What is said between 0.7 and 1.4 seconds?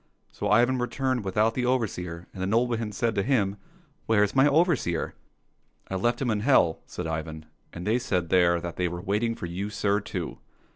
returned